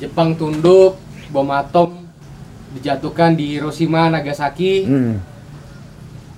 [0.00, 0.96] Jepang tunduk,
[1.28, 2.08] bom atom
[2.72, 4.88] dijatuhkan di Hiroshima, Nagasaki.
[4.88, 5.14] Hmm.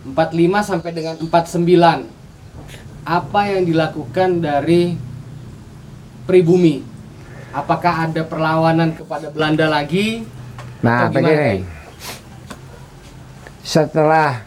[0.03, 3.06] 45 sampai dengan 49.
[3.06, 4.98] Apa yang dilakukan dari
[6.26, 6.83] pribumi?
[7.54, 10.26] Apakah ada perlawanan kepada Belanda lagi?
[10.82, 11.62] Nah, begini.
[13.62, 14.42] Setelah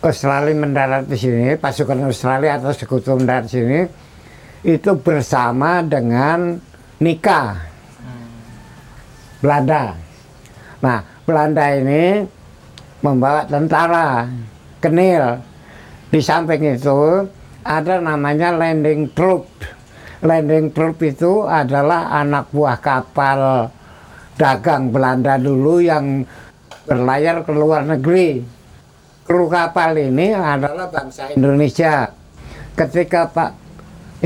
[0.00, 3.80] Australia mendarat di sini, pasukan Australia atau sekutu mendarat di sini,
[4.66, 6.58] itu bersama dengan
[6.98, 7.54] Nika
[9.38, 9.94] Belanda.
[10.82, 12.26] Nah, Belanda ini
[12.98, 14.26] membawa tentara
[14.82, 15.38] kenil.
[16.10, 17.30] Di samping itu
[17.62, 19.46] ada namanya landing troop.
[20.26, 23.70] Landing troop itu adalah anak buah kapal
[24.34, 26.26] dagang Belanda dulu yang
[26.90, 28.42] berlayar ke luar negeri.
[29.26, 32.10] Kru kapal ini adalah bangsa Indonesia.
[32.74, 33.65] Ketika Pak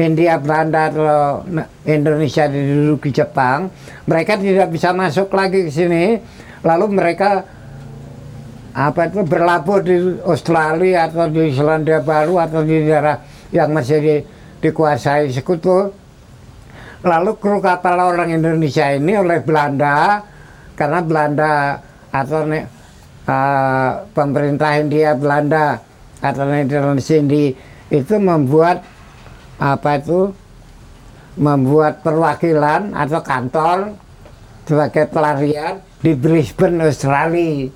[0.00, 1.44] India Belanda atau
[1.84, 3.68] Indonesia diduduki Jepang,
[4.08, 6.18] mereka tidak bisa masuk lagi ke sini.
[6.64, 7.44] Lalu mereka
[8.70, 13.18] apa itu berlabuh di Australia atau di Selandia Baru atau di daerah
[13.50, 14.16] yang masih di,
[14.62, 15.90] dikuasai sekutu.
[17.00, 20.20] Lalu kru kapal orang Indonesia ini oleh Belanda
[20.76, 21.52] karena Belanda
[22.12, 25.80] atau uh, pemerintah India Belanda
[26.20, 27.56] atau Indonesia ini
[27.88, 28.84] itu membuat
[29.60, 30.32] apa itu
[31.36, 33.78] membuat perwakilan atau kantor
[34.64, 37.68] sebagai pelarian di Brisbane Australia.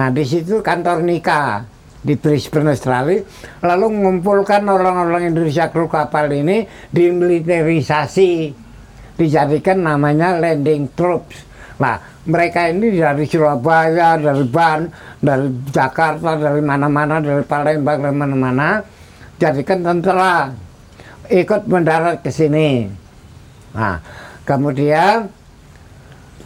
[0.00, 1.68] Nah di situ kantor nikah
[2.00, 3.20] di Brisbane Australia
[3.60, 8.56] lalu mengumpulkan orang-orang Indonesia kru kapal ini dimiliterisasi
[9.20, 11.44] dijadikan namanya landing troops.
[11.76, 14.88] Nah mereka ini dari Surabaya, dari Ban,
[15.20, 18.80] dari Jakarta, dari mana-mana, dari Palembang, dari mana-mana
[19.36, 20.52] jadikan tentara
[21.30, 22.90] ikut mendarat ke sini.
[23.70, 24.02] Nah,
[24.42, 25.30] kemudian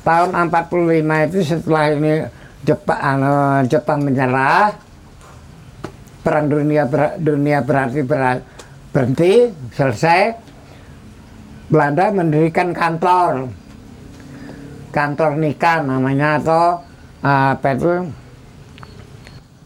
[0.04, 2.12] tahun 45 itu setelah ini
[2.64, 4.76] Jepang, anu, Jepang menyerah,
[6.20, 8.44] perang dunia ber, dunia berarti ber,
[8.92, 10.44] berhenti, selesai.
[11.64, 13.48] Belanda mendirikan kantor,
[14.92, 16.84] kantor nikah namanya atau
[17.24, 17.94] apa itu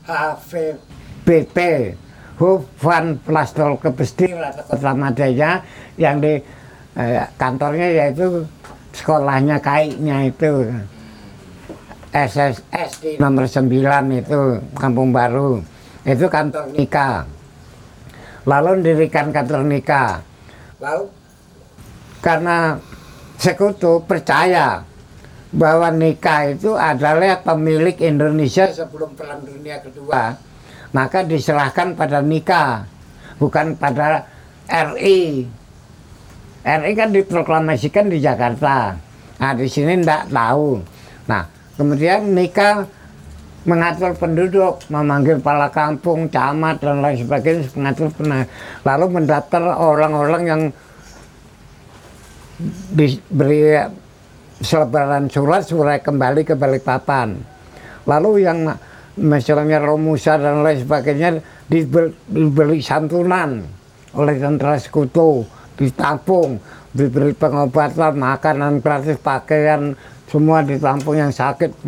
[0.06, 1.58] HVBP,
[2.38, 5.62] Hof van Plastol Kebestir atau Kota Madaya
[5.98, 6.38] yang di
[6.94, 8.46] eh, kantornya yaitu
[8.94, 10.70] sekolahnya kaiknya itu.
[12.08, 13.68] SSS di nomor 9
[14.16, 14.40] itu
[14.72, 15.60] Kampung Baru.
[16.08, 17.28] Itu kantor nikah
[18.48, 20.24] lalu mendirikan kantor nikah
[20.80, 21.12] lalu
[22.24, 22.80] karena
[23.36, 24.82] sekutu percaya
[25.52, 30.32] bahwa nikah itu adalah pemilik Indonesia sebelum Perang Dunia Kedua
[30.92, 32.88] maka diserahkan pada nikah
[33.36, 34.24] bukan pada
[34.68, 35.48] RI
[36.68, 38.92] RI kan diproklamasikan di Jakarta.
[39.38, 40.82] Nah di sini tidak tahu.
[41.30, 41.46] Nah
[41.78, 42.84] kemudian nikah
[43.64, 48.48] mengatur penduduk memanggil kepala kampung camat dan lain sebagainya mengatur pernah
[48.86, 50.62] lalu mendaftar orang-orang yang
[52.96, 53.76] diberi
[54.58, 57.38] selebaran surat surat kembali ke Balikpapan.
[58.08, 58.66] Lalu yang
[59.18, 63.66] misalnya Romusa dan lain sebagainya diberi, diberi santunan
[64.14, 66.62] oleh tentara sekutu ditampung
[66.94, 69.92] diberi pengobatan makanan gratis pakaian
[70.30, 71.84] semua ditampung yang sakit.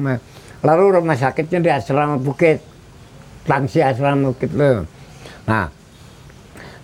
[0.60, 2.70] Lalu rumah sakitnya di asrama bukit
[3.50, 4.84] tangsi asrama bukit lo
[5.48, 5.66] nah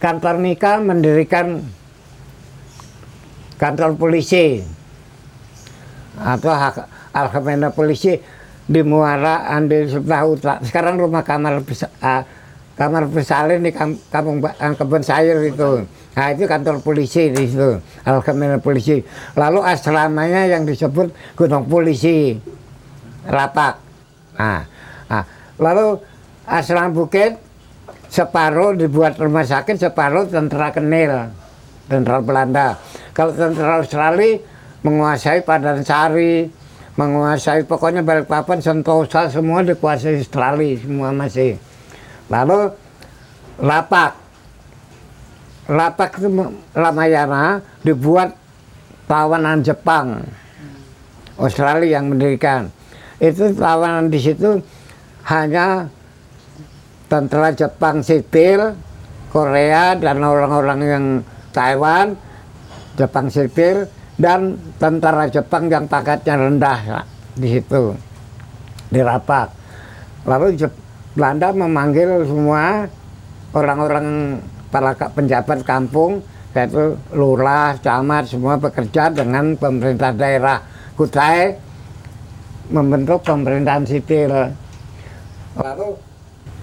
[0.00, 1.62] kantor nikah mendirikan
[3.56, 4.60] kantor polisi
[6.16, 6.52] atau
[7.16, 8.16] Alhamdulillah polisi
[8.66, 10.58] di Muara Andil sebelah utara.
[10.66, 12.22] Sekarang rumah kamar uh,
[12.76, 15.86] kamar bersalin di kampung uh, kebun sayur itu.
[16.16, 17.76] Nah itu kantor polisi di situ,
[18.08, 19.04] Alhamdulillah polisi.
[19.36, 22.40] Lalu asramanya yang disebut Gunung Polisi,
[23.28, 23.74] Rapak.
[24.40, 24.64] Nah,
[25.12, 25.24] nah
[25.60, 26.00] lalu
[26.48, 27.36] asrama Bukit
[28.08, 31.36] separuh dibuat rumah sakit, separuh tentara Kenil,
[31.84, 32.80] tentara Belanda.
[33.12, 34.40] Kalau tentara Australia
[34.80, 36.48] menguasai Padansari,
[36.96, 41.60] menguasai pokoknya Balikpapan, Sentosa semua dikuasai Australia semua masih.
[42.32, 42.72] Lalu
[43.60, 44.12] Lapak,
[45.68, 46.28] Lapak itu
[46.72, 48.32] Ramayana dibuat
[49.06, 50.24] tawanan Jepang,
[51.36, 52.72] Australia yang mendirikan.
[53.20, 54.60] Itu tawanan di situ
[55.28, 55.88] hanya
[57.08, 58.76] tentara Jepang sipil,
[59.30, 61.04] Korea dan orang-orang yang
[61.52, 62.16] Taiwan,
[62.96, 67.04] Jepang sipil dan tentara Jepang yang pangkatnya rendah
[67.36, 67.92] di situ
[68.88, 69.48] di Rapak.
[70.24, 70.56] Lalu
[71.16, 72.84] Belanda memanggil semua
[73.56, 74.36] orang-orang
[74.68, 76.20] para penjabat kampung
[76.56, 80.64] yaitu lurah, camat, semua bekerja dengan pemerintah daerah
[80.96, 81.52] Kutai
[82.72, 84.32] membentuk pemerintahan sipil.
[85.60, 85.88] Lalu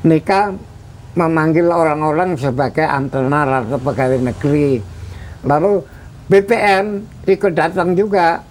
[0.01, 0.57] nikah
[1.13, 4.81] memanggil orang-orang sebagai antenar atau pegawai negeri.
[5.45, 5.85] Lalu
[6.33, 8.41] BPM ikut datang juga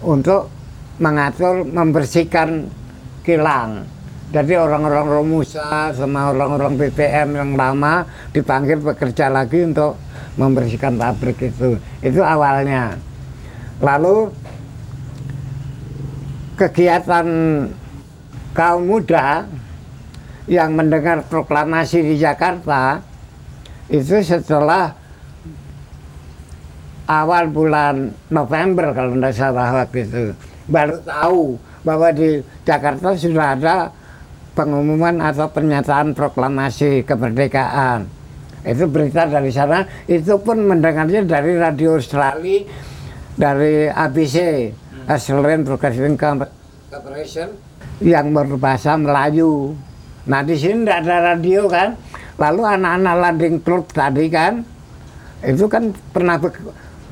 [0.00, 0.48] untuk
[0.96, 2.72] mengatur membersihkan
[3.20, 3.84] kilang.
[4.32, 10.00] Jadi orang-orang Romusa sama orang-orang BPM yang lama dipanggil bekerja lagi untuk
[10.40, 11.76] membersihkan pabrik itu.
[12.00, 12.96] Itu awalnya.
[13.84, 14.32] Lalu
[16.56, 17.28] kegiatan
[18.56, 19.44] kaum muda
[20.48, 23.04] yang mendengar proklamasi di Jakarta
[23.92, 25.05] itu setelah
[27.06, 30.24] awal bulan November kalau tidak salah waktu itu.
[30.66, 31.40] Baru tahu
[31.86, 33.76] bahwa di Jakarta sudah ada
[34.58, 38.10] pengumuman atau pernyataan proklamasi kemerdekaan.
[38.66, 39.86] Itu berita dari sana.
[40.10, 42.66] Itu pun mendengarnya dari radio Australia
[43.38, 44.36] dari ABC
[45.06, 47.48] Australian Broadcasting Corporation
[48.02, 49.78] yang berbahasa Melayu.
[50.26, 51.94] Nah di sini tidak ada radio kan?
[52.36, 54.66] Lalu anak-anak landing club tadi kan?
[55.46, 56.40] Itu kan pernah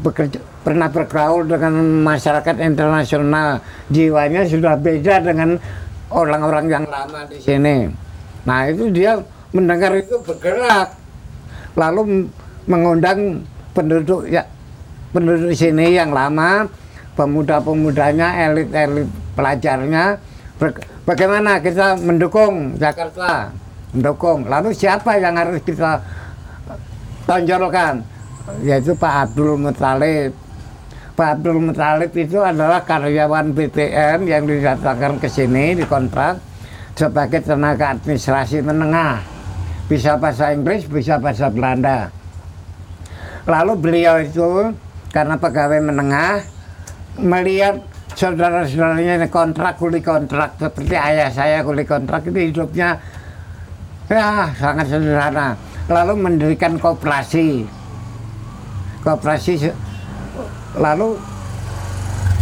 [0.02, 3.62] bekerja pernah bergaul dengan masyarakat internasional.
[3.92, 5.60] Jiwanya sudah beda dengan
[6.10, 7.86] orang-orang yang lama di sini.
[8.48, 9.20] Nah itu dia
[9.54, 10.96] mendengar itu bergerak.
[11.78, 12.30] Lalu
[12.66, 13.44] mengundang
[13.74, 14.46] penduduk ya
[15.10, 16.66] penduduk sini yang lama
[17.14, 19.06] pemuda-pemudanya elit-elit
[19.38, 20.18] pelajarnya
[21.06, 23.50] bagaimana kita mendukung Jakarta?
[23.94, 24.46] Mendukung.
[24.50, 26.02] Lalu siapa yang harus kita
[27.26, 28.13] tonjolkan
[28.60, 30.32] yaitu Pak Abdul Muthalib
[31.14, 36.42] Pak Abdul Muthalib itu adalah karyawan BPM yang didatangkan ke sini dikontrak
[36.98, 39.22] sebagai tenaga administrasi menengah.
[39.86, 42.10] Bisa bahasa Inggris bisa bahasa Belanda.
[43.46, 44.74] Lalu beliau itu
[45.14, 46.42] karena pegawai menengah
[47.22, 47.78] melihat
[48.18, 52.98] saudara-saudaranya kontrak kuli kontrak seperti ayah saya kuli kontrak itu hidupnya
[54.10, 55.54] ya sangat sederhana.
[55.86, 57.62] Lalu mendirikan koperasi
[59.04, 59.70] koperasi
[60.80, 61.20] lalu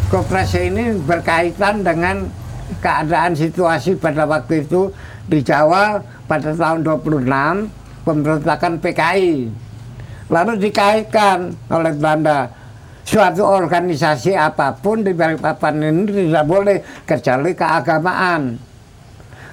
[0.09, 2.25] koperasi ini berkaitan dengan
[2.81, 4.89] keadaan situasi pada waktu itu
[5.29, 7.29] di Jawa pada tahun 26
[8.07, 9.53] pemberontakan PKI
[10.33, 12.49] lalu dikaitkan oleh Belanda.
[13.03, 18.57] Suatu organisasi apa pun di Balikpapan ini tidak boleh kecuali keagamaan.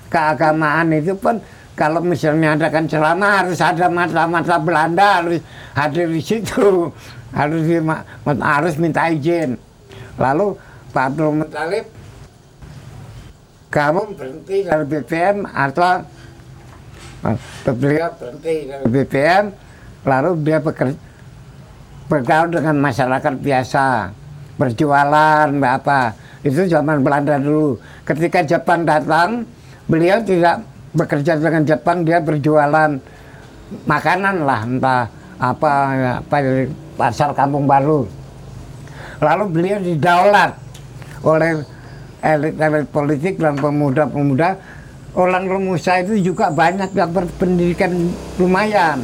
[0.08, 1.42] Keagamaan itu pun
[1.80, 5.40] kalau misalnya adakan ceramah harus ada mata-mata Belanda harus
[5.72, 6.92] hadir di situ.
[7.31, 7.62] Harus
[8.44, 9.56] harus minta izin.
[10.20, 10.60] Lalu
[10.92, 11.86] Pak Abdul Muthalib
[13.70, 16.04] kamu berhenti dari BPM atau
[17.30, 17.38] eh,
[17.70, 19.46] beliau berhenti dari BPM
[20.10, 20.98] lalu dia bekerja
[22.10, 24.10] bergaul dengan masyarakat biasa
[24.58, 26.18] berjualan apa.
[26.42, 27.78] Itu zaman Belanda dulu.
[28.04, 29.46] Ketika Jepang datang
[29.86, 32.98] beliau tidak bekerja dengan Jepang dia berjualan
[33.86, 35.04] makanan lah entah
[35.40, 35.72] apa
[36.20, 36.66] apa dari
[36.98, 38.10] pasar Kampung Baru.
[39.20, 40.52] Lalu beliau didaulat
[41.24, 41.64] oleh
[42.24, 44.80] elit-elit politik dan pemuda-pemuda.
[45.10, 49.02] Orang Romusa itu juga banyak yang berpendidikan lumayan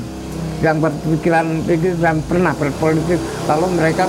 [0.62, 3.18] yang berpikiran pikir dan pernah berpolitik.
[3.50, 4.06] Lalu mereka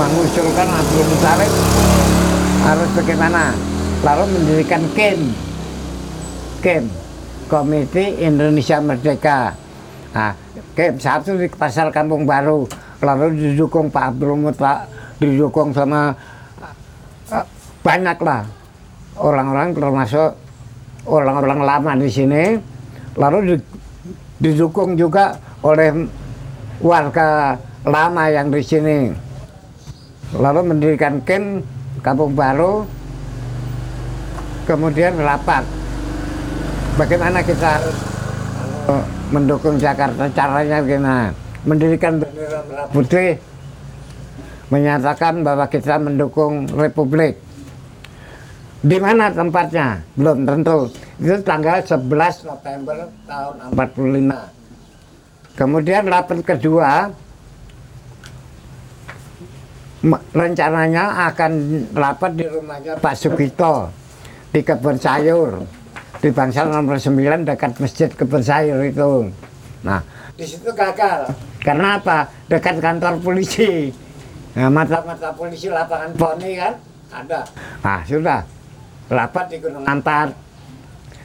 [0.00, 1.52] mengusulkan Abdul Muthalib
[2.64, 3.42] harus bagaimana?
[4.00, 5.20] Lalu mendirikan KEM.
[6.64, 7.05] KEM
[7.46, 9.54] Komite Indonesia Merdeka?
[10.10, 10.34] Nah,
[10.74, 12.66] KEM satu di Pasar Kampung Baru.
[12.98, 14.88] Lalu didukung Pak Abdul Muthalib
[15.22, 16.10] didukung sama
[17.30, 17.46] eh,
[17.86, 18.42] banyak lah.
[19.16, 20.30] Orang-orang termasuk
[21.06, 22.44] orang-orang lama di sini.
[23.16, 23.66] Lalu di-
[24.42, 26.08] didukung juga oleh
[26.82, 28.98] warga lama yang di sini.
[30.34, 31.62] Lalu mendirikan kem
[32.02, 32.82] Kampung Baru.
[34.66, 35.62] Kemudian rapat
[36.96, 37.72] bagaimana kita
[38.90, 40.28] eh, mendukung Jakarta?
[40.32, 41.30] Caranya gimana?
[41.66, 42.60] Mendirikan bendera
[44.66, 47.38] menyatakan bahwa kita mendukung Republik.
[48.82, 50.02] Di mana tempatnya?
[50.18, 50.90] Belum tentu.
[51.22, 54.56] Itu tanggal 11 November tahun 45
[55.56, 57.10] kemudian rapat kedua
[60.36, 61.52] rencananya akan
[61.96, 63.90] rapat di rumahnya Pak Sugito
[64.52, 65.64] di kebun sayur
[66.20, 69.30] di Bangsal nomor 9 dekat masjid kebun sayur itu.
[69.84, 70.00] Nah
[70.36, 71.32] di situ gagal.
[71.60, 72.28] Karena apa?
[72.48, 73.92] Dekat kantor polisi.
[74.56, 76.74] Nah mata-mata polisi lapangan poni kan?
[77.12, 77.40] Ada.
[77.84, 78.40] Nah sudah.
[79.06, 80.34] Rapat di Gunung Ampat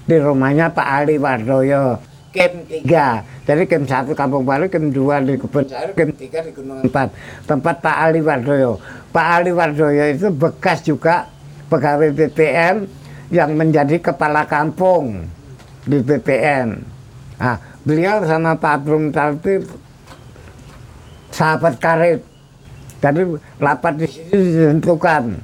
[0.06, 1.98] di rumahnya Pak Ali Wardoyo.
[2.32, 3.44] Kem 3.
[3.44, 7.50] Jadi Kem 1 Kampung Baru, Kem 2 di Kebun Sayur, Kem 3 di Gunung 4.
[7.50, 8.78] Tempat Pak Ali Wardoyo.
[9.12, 11.28] Pak Ali Wardoyo itu bekas juga
[11.68, 13.01] pegawai BPM
[13.32, 15.26] yang menjadi kepala kampung
[15.88, 16.84] di BPM.
[17.40, 19.64] Nah, beliau sama Pak Abdul Mutalib
[21.32, 22.20] sahabat karib.
[23.02, 23.22] Jadi
[23.58, 25.42] rapat di sini ditentukan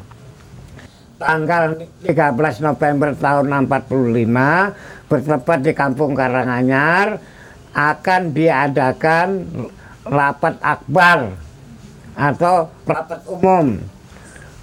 [1.18, 1.74] tanggal
[2.06, 7.18] 13 November tahun 45 bertempat di Kampung Karanganyar
[7.74, 9.28] akan diadakan
[10.06, 11.34] rapat akbar
[12.14, 13.82] atau rapat umum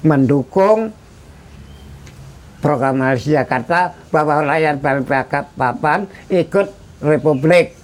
[0.06, 0.94] mendukung
[2.64, 6.72] proklamasi Jakarta bahwa rakyat Balikpapan ikut
[7.04, 7.76] Republik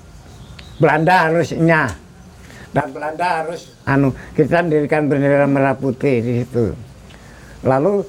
[0.81, 1.93] Belanda harus nyah
[2.73, 6.73] dan Belanda harus anu kita mendirikan bendera merah putih di situ
[7.61, 8.01] lalu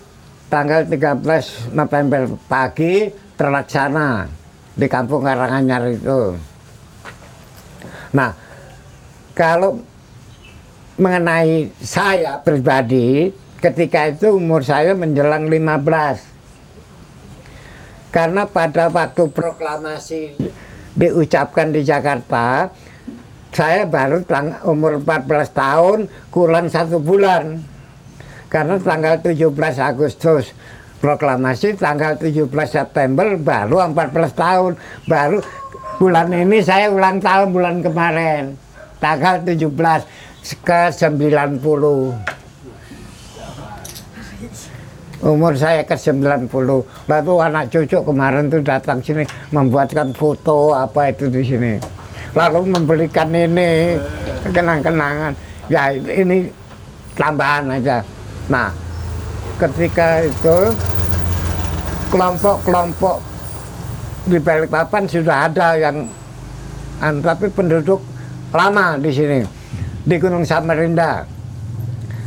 [0.48, 4.28] tanggal 13 November pagi terlaksana
[4.76, 6.36] di kampung Karanganyar itu.
[8.12, 8.32] Nah,
[9.32, 9.80] kalau
[11.00, 13.32] mengenai saya pribadi,
[13.64, 16.31] ketika itu umur saya menjelang 15.
[18.12, 20.36] Karena pada waktu proklamasi
[21.00, 22.68] diucapkan di Jakarta,
[23.56, 24.24] saya baru
[24.68, 27.64] umur 14 tahun kurang satu bulan.
[28.52, 29.48] Karena tanggal 17
[29.80, 30.52] Agustus
[31.00, 34.72] proklamasi tanggal 17 September baru 14 tahun.
[35.08, 35.40] Baru
[35.96, 38.60] bulan ini saya ulang tahun bulan kemarin
[39.02, 39.72] tanggal 17
[40.62, 42.41] ke 90
[45.22, 46.50] umur saya ke 90
[47.06, 49.22] lalu anak cucu kemarin tuh datang sini
[49.54, 51.74] membuatkan foto apa itu di sini.
[52.34, 54.00] Lalu membelikan ini
[54.50, 55.36] kenang-kenangan.
[55.70, 56.50] Ya ini
[57.14, 58.02] tambahan aja.
[58.48, 58.74] Nah,
[59.60, 60.58] ketika itu
[62.10, 63.18] kelompok-kelompok
[64.32, 66.08] di Balikpapan sudah ada yang
[67.02, 68.02] tapi penduduk
[68.54, 69.40] lama di sini
[70.06, 71.26] di Gunung Samarinda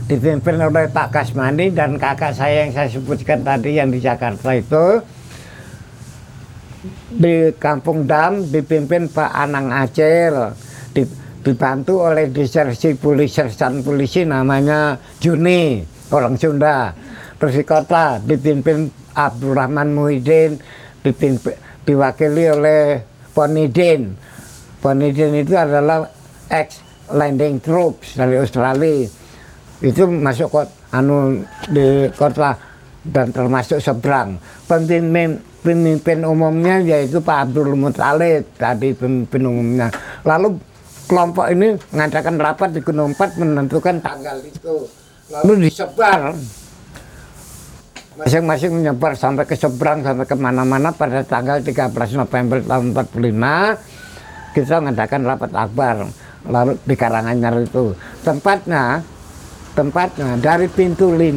[0.04, 5.00] dipimpin oleh Pak Kasmani dan kakak saya yang saya sebutkan tadi yang di Jakarta itu
[7.08, 10.52] di Kampung Dam dipimpin Pak Anang Acil
[11.44, 13.40] dibantu oleh disersi polisi
[13.84, 16.92] polisi namanya Juni orang Sunda.
[17.36, 20.56] Terus di kota dipimpin Abdurrahman Muhyiddin,
[21.04, 23.04] dipimpin, diwakili oleh
[23.36, 24.16] Ponidin.
[24.80, 26.08] Ponidin itu adalah
[26.48, 26.80] ex
[27.12, 29.23] landing troops dari Australia.
[29.82, 32.54] Itu masuk kota, anu di kota
[33.04, 34.38] dan termasuk seberang.
[34.64, 39.88] Pemimpin, pemimpin umumnya yaitu Pak Abdul Muthalib tadi pemimpin umumnya.
[40.22, 40.56] Lalu
[41.04, 44.88] kelompok ini mengadakan rapat di Gunung 4 menentukan tanggal itu.
[45.32, 46.32] Lalu disebar.
[48.14, 54.78] Masing-masing menyebar sampai ke seberang sampai ke mana-mana pada tanggal 13 November tahun 45 kita
[54.78, 55.96] mengadakan rapat akbar
[56.46, 57.90] lalu di Karanganyar itu.
[58.22, 59.02] Tempatnya
[59.74, 61.34] tempatnya dari pintu 5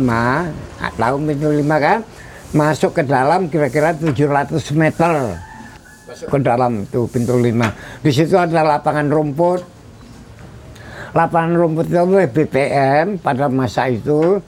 [0.98, 2.00] tahu pintu 5 kan?
[2.56, 5.36] Masuk ke dalam kira-kira 700 meter.
[6.08, 9.62] Ke dalam itu pintu 5 di situ ada lapangan rumput.
[11.12, 14.40] Lapangan rumput itu BPM pada masa itu.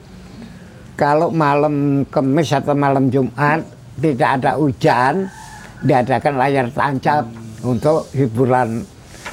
[0.93, 3.63] Kalau malam Kamis atau malam Jumat
[4.00, 5.31] tidak ada hujan
[5.79, 7.24] diadakan layar tancap
[7.63, 8.84] untuk hiburan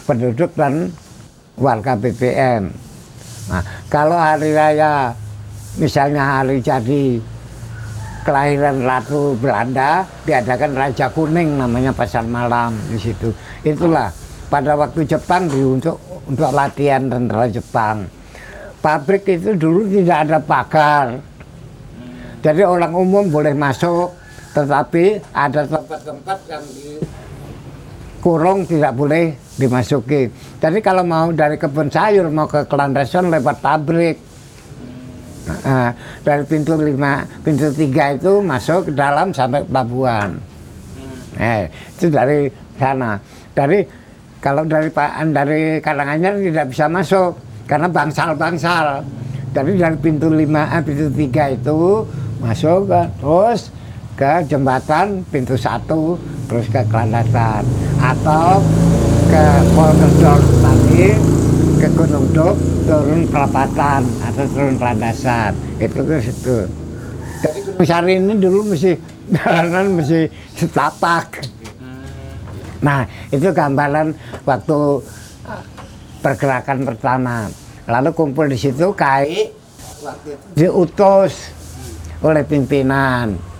[0.06, 0.94] penduduk dan
[1.58, 2.85] warga BPM.
[3.46, 5.14] Nah, kalau hari raya
[5.78, 7.22] misalnya hari jadi
[8.26, 13.30] kelahiran Ratu Belanda diadakan Raja Kuning namanya pasar malam di situ.
[13.62, 14.10] Itulah
[14.50, 15.94] pada waktu Jepang diunjuk
[16.26, 18.10] untuk latihan tentara Jepang.
[18.82, 21.06] Pabrik itu dulu tidak ada pagar.
[22.42, 24.14] Jadi orang umum boleh masuk,
[24.54, 26.64] tetapi ada tempat-tempat yang
[28.26, 30.26] dikurung tidak boleh dimasuki.
[30.58, 34.18] Jadi kalau mau dari kebun sayur mau ke Kelandasan lewat pabrik.
[35.62, 35.94] Nah,
[36.26, 40.42] dari pintu lima, pintu tiga itu masuk ke dalam sampai pelabuhan.
[41.38, 43.14] Eh, itu dari sana.
[43.54, 43.86] Dari
[44.42, 47.38] kalau dari Pak dari Karanganyar tidak bisa masuk
[47.70, 49.06] karena bangsal-bangsal.
[49.54, 52.02] Tapi dari pintu lima, eh, pintu tiga itu
[52.42, 53.70] masuk ke, terus
[54.18, 57.62] ke jembatan pintu satu terus ke Kelandatan
[57.98, 58.62] atau
[59.26, 61.06] ke Polkedor tadi
[61.76, 62.54] ke Gunung Dok
[62.86, 66.58] turun Perapatan atau turun Landasan itu ke situ.
[67.42, 68.92] Jadi Gunung Sari ini dulu mesti
[69.34, 71.44] jalanan mesti setapak.
[72.80, 74.14] Nah, itu gambaran
[74.46, 74.78] waktu
[75.48, 75.62] uh,
[76.22, 77.50] pergerakan pertama.
[77.86, 79.50] Lalu kumpul di situ kai
[80.54, 81.50] diutus
[82.22, 83.55] oleh pimpinan.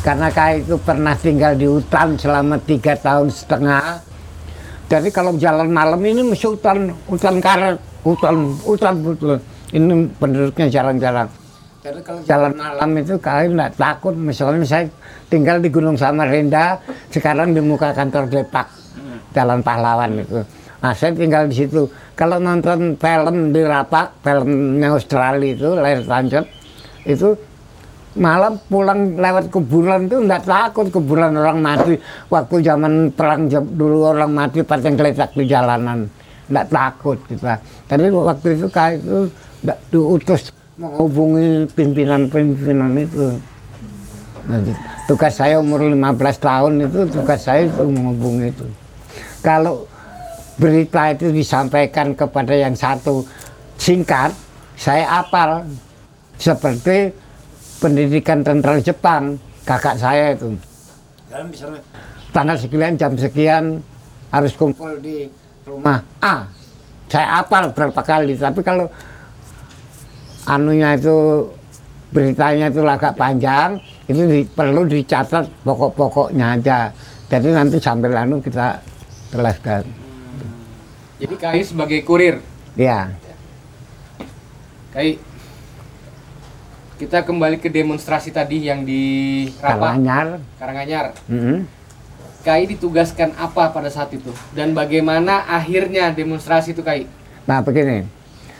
[0.00, 4.00] Karena kai itu pernah tinggal di hutan selama tiga tahun setengah,
[4.90, 9.38] Jadi kalau jalan malam ini mesti hutan, hutan karet, hutan, hutan betul.
[9.70, 11.30] Ini penduduknya jarang-jarang.
[11.80, 14.18] Jadi kalau jalan malam itu kalian nggak takut.
[14.18, 14.90] Misalnya saya
[15.30, 16.82] tinggal di Gunung Samarinda,
[17.14, 18.66] sekarang di muka kantor Depak,
[19.30, 20.42] Jalan Pahlawan itu.
[20.82, 21.86] Nah saya tinggal di situ.
[22.18, 26.44] Kalau nonton film di Rapak, filmnya Australia itu, Layar Tancap,
[27.06, 27.38] itu
[28.18, 31.94] malam pulang lewat kuburan tuh nggak takut kuburan orang mati.
[32.26, 36.10] Waktu zaman perang dulu orang mati pateng geletak di jalanan.
[36.50, 37.62] Nggak takut kita.
[37.86, 39.18] Tapi waktu itu kayak itu
[39.62, 40.50] nggak diutus
[40.80, 43.36] menghubungi pimpinan-pimpinan itu.
[44.48, 44.72] Nanti,
[45.04, 48.66] tugas saya umur 15 tahun itu tugas saya itu menghubungi itu.
[49.44, 49.86] Kalau
[50.56, 53.22] berita itu disampaikan kepada yang satu
[53.76, 54.32] singkat
[54.74, 55.68] saya apal.
[56.40, 57.12] Seperti
[57.80, 60.52] pendidikan tentara Jepang kakak saya itu.
[62.30, 63.64] Tanggal sekian jam sekian
[64.30, 65.26] harus kumpul di
[65.66, 66.46] rumah A.
[67.10, 68.86] Saya apal berapa kali tapi kalau
[70.46, 71.42] anunya itu
[72.10, 76.78] beritanya itu agak panjang itu di- perlu dicatat pokok-pokoknya aja.
[77.26, 78.78] Jadi nanti sambil anu kita
[79.30, 79.86] jelaskan.
[81.18, 82.38] Jadi KAI sebagai kurir.
[82.74, 83.10] ya
[84.94, 85.18] KAI
[87.00, 89.00] kita kembali ke demonstrasi tadi yang di
[89.56, 90.26] Rapak, Karanganyar
[90.60, 91.06] Karanganyar.
[91.32, 91.64] Mm-mm.
[92.44, 94.28] KAI ditugaskan apa pada saat itu?
[94.52, 97.08] Dan bagaimana akhirnya demonstrasi itu KAI?
[97.48, 98.04] Nah begini,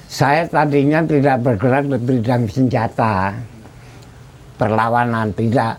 [0.09, 3.37] saya tadinya tidak bergerak di bidang senjata,
[4.57, 5.77] perlawanan tidak.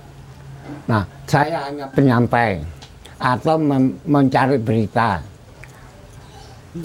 [0.85, 2.61] Nah saya hanya penyampai
[3.17, 3.57] atau
[4.05, 5.17] mencari berita.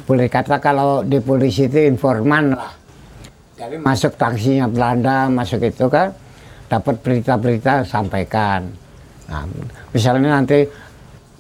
[0.09, 2.86] Boleh kata kalau di polisi itu informan lah.
[3.57, 6.13] Jadi masuk taksinya Belanda, masuk itu kan,
[6.69, 8.69] dapat berita-berita sampaikan.
[9.33, 9.49] Nah,
[9.97, 10.69] misalnya nanti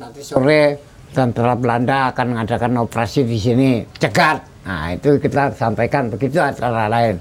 [0.00, 0.80] nanti sore
[1.12, 4.40] tentara Belanda akan mengadakan operasi di sini, cegat.
[4.64, 7.20] Nah, itu kita sampaikan begitu acara lain.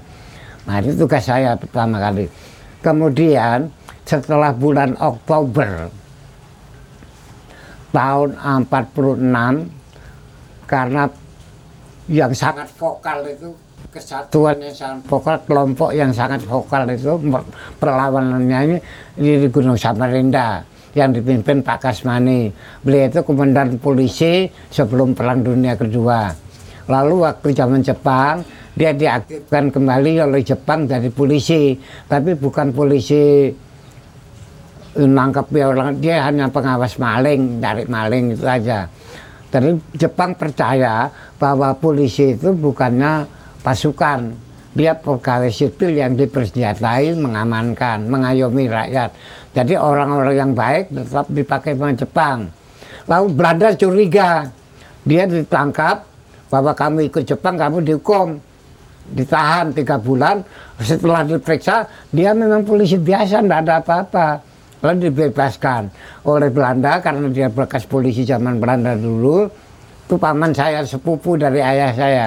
[0.64, 2.26] Nah, itu tugas saya pertama kali.
[2.80, 3.68] Kemudian
[4.08, 5.92] setelah bulan Oktober
[7.92, 8.28] tahun
[8.64, 9.68] 46
[10.66, 11.04] karena
[12.06, 13.50] yang sangat vokal itu
[13.92, 17.16] kesatuan yang sangat vokal kelompok yang sangat vokal itu
[17.80, 18.76] perlawanannya ini
[19.16, 20.60] di Gunung Samarinda
[20.96, 22.48] yang dipimpin Pak Kasmani.
[22.80, 26.32] Beliau itu komandan polisi sebelum perang dunia kedua.
[26.88, 28.40] Lalu waktu zaman Jepang
[28.72, 31.76] dia diaktifkan kembali oleh Jepang jadi polisi.
[32.08, 33.52] Tapi bukan polisi
[34.96, 38.88] nangkep dia orang dia hanya pengawas maling dari maling itu aja
[39.52, 43.28] tapi Jepang percaya bahwa polisi itu bukannya
[43.66, 44.30] pasukan.
[44.76, 49.10] Dia pegawai sipil yang dipersenjatai mengamankan mengayomi rakyat.
[49.56, 52.38] Jadi orang-orang yang baik tetap dipakai sama Jepang.
[53.08, 54.46] Lalu Belanda curiga.
[55.02, 56.04] Dia ditangkap
[56.52, 58.36] bahwa kamu ikut Jepang kamu dihukum.
[59.16, 60.44] Ditahan tiga bulan.
[60.76, 64.28] Setelah diperiksa dia memang polisi biasa tidak ada apa-apa.
[64.84, 65.88] Lalu dibebaskan
[66.28, 69.48] oleh Belanda karena dia bekas polisi zaman Belanda dulu.
[70.04, 72.26] Itu paman saya sepupu dari ayah saya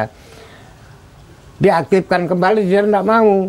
[1.59, 3.47] diaktifkan kembali dia tidak mau.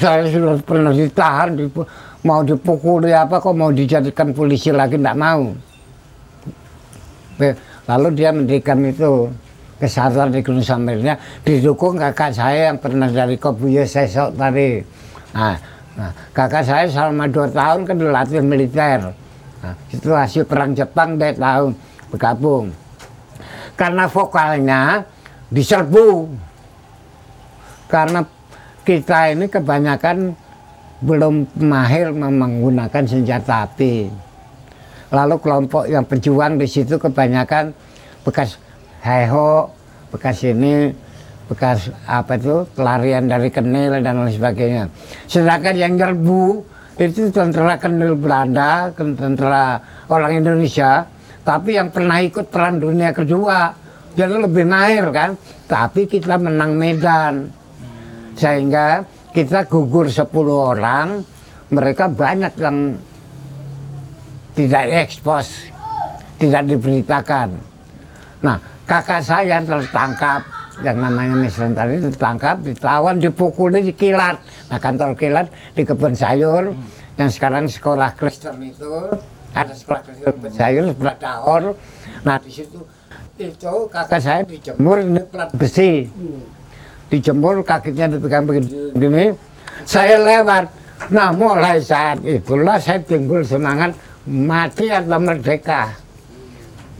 [0.00, 1.88] Saya sudah pernah ditahan dipu-
[2.24, 5.52] mau dipukuli apa kok mau dijadikan polisi lagi tidak mau.
[7.88, 9.28] Lalu dia mendirikan itu
[9.80, 14.84] kesatuan di Gunung Samarinda didukung kakak saya yang pernah dari Kobuya Sesok tadi.
[15.32, 15.56] Nah,
[15.96, 19.00] nah, kakak saya selama dua tahun kan dilatih militer.
[19.60, 21.72] Nah, situasi perang Jepang dia tahun
[22.12, 22.72] bergabung.
[23.76, 25.00] Karena vokalnya
[25.48, 26.28] diserbu
[27.90, 28.22] karena
[28.86, 30.32] kita ini kebanyakan
[31.02, 34.08] belum mahir menggunakan senjata api.
[35.10, 37.74] Lalu kelompok yang pejuang di situ kebanyakan
[38.22, 38.62] bekas
[39.02, 39.66] heho,
[40.14, 40.94] bekas ini,
[41.50, 44.84] bekas apa itu pelarian dari kenil dan lain sebagainya.
[45.26, 46.62] Sedangkan yang nyerbu
[47.00, 51.08] itu tentara kenil Belanda, tentara orang Indonesia,
[51.42, 53.72] tapi yang pernah ikut perang dunia kedua,
[54.14, 55.34] jadi lebih mahir kan.
[55.66, 57.59] Tapi kita menang Medan
[58.34, 61.22] sehingga kita gugur 10 orang
[61.70, 62.98] mereka banyak yang
[64.58, 65.70] tidak ekspos
[66.38, 67.54] tidak diberitakan
[68.42, 70.42] nah kakak saya tertangkap
[70.80, 74.40] yang namanya Misran tadi ditangkap, ditawan, dipukuli, dikilat.
[74.72, 76.72] Nah kantor kilat di kebun sayur,
[77.20, 79.12] yang sekarang sekolah Kristen itu,
[79.52, 81.62] ada sekolah Kristen kebun sayur, sebelah Daor.
[82.24, 82.80] Nah di situ,
[83.40, 86.08] itu kakak saya dijemur ini plat besi
[87.10, 89.34] dijemur kakinya dipegang begini
[89.84, 90.70] saya lewat
[91.10, 93.92] nah mulai saat itulah saya timbul semangat
[94.24, 95.90] mati atau merdeka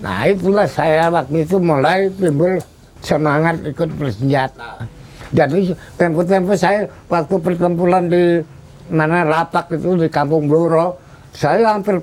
[0.01, 2.57] Nah itulah saya waktu itu mulai timbul
[3.05, 4.89] semangat ikut bersenjata.
[5.31, 8.41] Jadi tempo-tempo saya waktu pertempuran di
[8.91, 10.99] mana lapak itu di Kampung Bluro,
[11.31, 12.01] saya hampir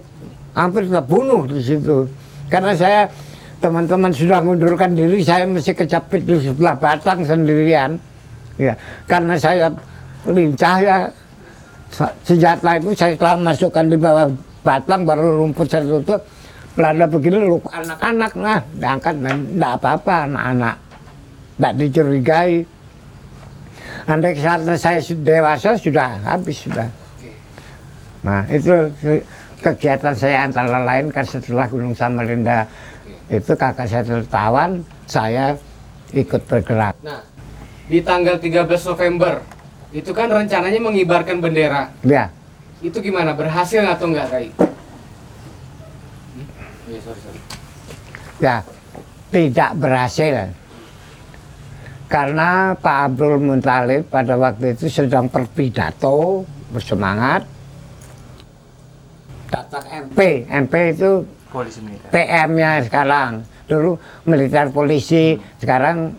[0.53, 2.07] hampir terbunuh di situ.
[2.47, 3.11] Karena saya
[3.57, 7.97] teman-teman sudah mundurkan diri, saya masih kecapit di sebelah batang sendirian.
[8.57, 8.73] Ya,
[9.05, 9.69] karena saya
[10.25, 10.97] lincah ya
[12.25, 14.27] senjata itu saya telah masukkan di bawah
[14.65, 16.21] batang baru rumput saya tutup.
[16.77, 20.75] Belanda begini lu anak-anak lah diangkat dan tidak apa-apa anak-anak
[21.57, 22.53] tidak dicurigai.
[24.07, 26.85] Andai saat saya dewasa sudah habis sudah.
[28.21, 29.25] Nah itu ke-
[29.61, 32.69] kegiatan saya antara lain kan setelah Gunung Samarinda
[33.27, 35.55] itu kakak saya tertawan, saya
[36.15, 36.95] ikut bergerak.
[37.03, 37.19] Nah,
[37.87, 39.43] di tanggal 13 November
[39.91, 41.91] itu kan rencananya mengibarkan bendera.
[42.03, 42.31] Ya,
[42.77, 43.33] Itu gimana?
[43.33, 44.47] Berhasil atau enggak, Kai?
[44.53, 46.47] Hmm?
[47.01, 47.39] Sorry, sorry.
[48.37, 48.61] ya
[49.27, 50.53] tidak berhasil.
[52.07, 57.43] Karena Pak Abdul Muntalib pada waktu itu sedang berpidato bersemangat.
[59.51, 61.79] Datang MP, MP itu Polisi.
[62.11, 63.43] PM-nya sekarang.
[63.67, 66.15] Dulu militer polisi, sekarang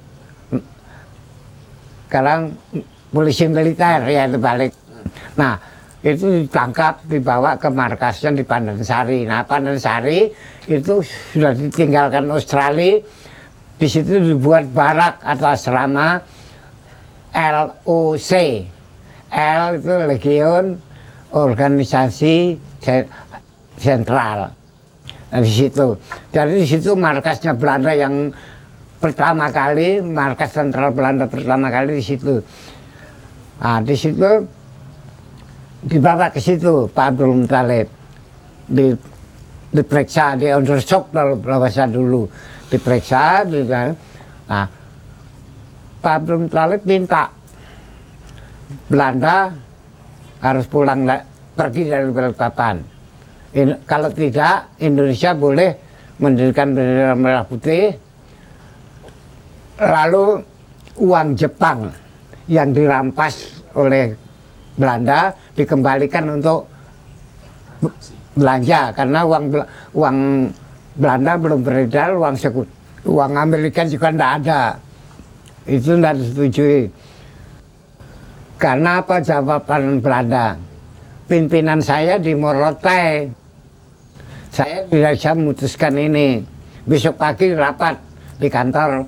[2.09, 2.57] sekarang
[3.12, 4.73] polisi militer ya itu balik.
[5.37, 5.57] Nah,
[6.01, 9.25] itu ditangkap dibawa ke markasnya di Pandansari.
[9.29, 10.29] Nah, Pandansari
[10.69, 11.01] itu
[11.33, 13.01] sudah ditinggalkan Australia.
[13.79, 16.19] Di situ dibuat barak atau asrama
[17.31, 18.33] LOC.
[19.29, 20.64] L itu Legion
[21.31, 23.09] Organisasi Se-
[23.79, 24.58] Sentral.
[25.29, 25.93] Di situ.
[26.33, 28.33] Di situ markasnya Belanda yang
[28.97, 32.41] pertama kali, markas sentral Belanda pertama kali di situ.
[33.61, 34.31] Nah, di situ
[35.85, 37.88] dibawa ke situ Pak Abdul Muttalib.
[38.69, 38.93] Di,
[39.69, 42.25] diperiksa, di undershock kalau bahasa dulu.
[42.69, 44.67] Diperiksa, di, nah,
[46.01, 47.29] Pak Abdul Muttalib minta
[48.88, 49.53] Belanda
[50.41, 51.25] harus pulang la-
[51.57, 52.98] pergi dari Balikpapan.
[53.57, 55.71] In- kalau tidak, Indonesia boleh
[56.21, 57.97] mendirikan bendera merah putih.
[59.79, 60.43] Lalu
[60.99, 61.89] uang Jepang
[62.51, 64.13] yang dirampas oleh
[64.75, 66.67] Belanda dikembalikan untuk
[67.79, 67.95] be-
[68.35, 69.45] belanja karena uang
[69.95, 70.17] uang
[70.99, 72.67] Belanda belum beredar, uang sekut,
[73.07, 74.63] uang Amerika juga tidak ada.
[75.63, 76.91] Itu tidak disetujui.
[78.59, 80.59] Karena apa jawaban Belanda?
[81.29, 83.29] Pimpinan saya di Morotai.
[84.49, 86.41] Saya tidak bisa memutuskan ini.
[86.88, 88.01] Besok pagi rapat
[88.41, 89.05] di kantor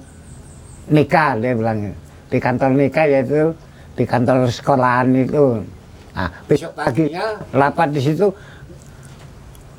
[0.93, 1.97] nikah dia bilang.
[2.29, 3.57] Di kantor nikah yaitu
[3.97, 5.65] di kantor sekolahan itu.
[6.13, 8.29] Nah, besok paginya rapat di situ.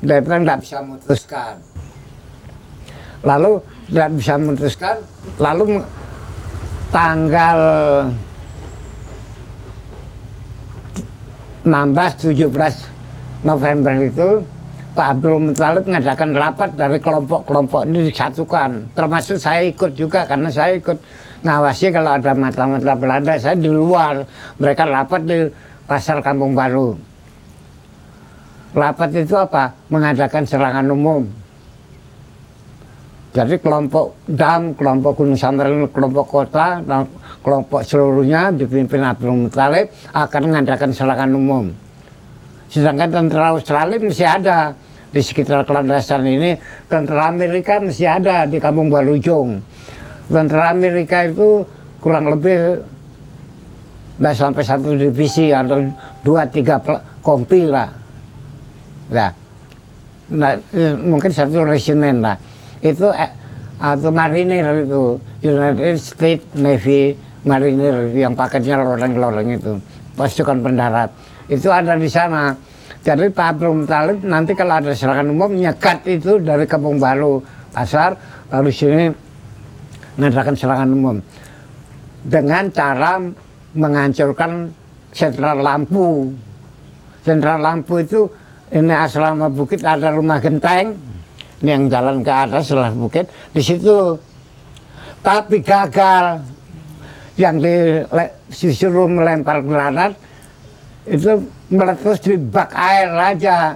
[0.02, 1.54] Dia bilang tidak bisa memutuskan.
[3.22, 3.52] Lalu
[3.86, 4.96] tidak bisa memutuskan.
[5.38, 5.78] Lalu
[6.90, 7.58] tanggal
[11.62, 14.42] 16-17 November itu
[14.92, 18.92] Pak Abdul Muttalib mengadakan rapat dari kelompok-kelompok ini disatukan.
[18.92, 21.00] Termasuk saya ikut juga karena saya ikut
[21.40, 23.32] ngawasi kalau ada mata-mata Belanda.
[23.40, 24.20] Saya di luar.
[24.60, 25.48] Mereka rapat di
[25.88, 26.92] pasar Kampung Baru.
[28.76, 29.72] Rapat itu apa?
[29.88, 31.24] Mengadakan serangan umum.
[33.32, 36.84] Jadi kelompok DAM, kelompok Gunung Samarinda, kelompok kota,
[37.42, 41.74] kelompok seluruhnya dipimpin Abdul Muttalib akan mengadakan serangan umum.
[42.70, 44.72] Sedangkan tentara Australia masih ada
[45.12, 46.56] di sekitar kelandasan ini,
[46.88, 49.60] tentara Amerika masih ada di Kampung Balujung.
[50.30, 51.66] Tentara Amerika itu
[52.00, 52.80] kurang lebih
[54.16, 55.84] nggak sampai satu divisi atau
[56.24, 56.80] dua tiga
[57.20, 57.90] kompi lah.
[59.12, 59.30] Nah,
[60.32, 62.38] nah, eh, mungkin satu resimen lah.
[62.80, 63.28] Itu eh,
[63.82, 69.72] atau marinir itu United States Navy marinir yang paketnya loreng-loreng itu.
[70.14, 71.10] Pasukan pendarat.
[71.48, 72.54] Itu ada di sana.
[73.02, 77.42] Jadi Pak Abdul Muttalib nanti kalau ada serangan umum nyekat itu dari Kampung Baru
[77.74, 78.14] pasar
[78.54, 79.10] lalu sini
[80.14, 81.16] mengadakan serangan umum.
[82.22, 83.18] Dengan cara
[83.74, 84.70] menghancurkan
[85.10, 86.30] sentral lampu.
[87.26, 88.30] Sentral lampu itu
[88.70, 90.94] ini asrama bukit ada rumah genteng.
[91.62, 93.26] Ini yang jalan ke atas setelah bukit.
[93.50, 94.14] Di situ
[95.22, 96.42] tapi gagal
[97.36, 98.04] yang di-
[98.52, 100.12] disuruh melempar granat
[101.08, 101.42] itu
[101.72, 103.74] meletus di bak air aja.